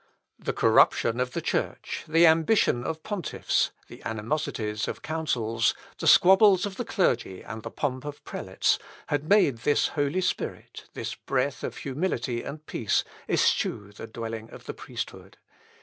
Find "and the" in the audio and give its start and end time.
7.43-7.69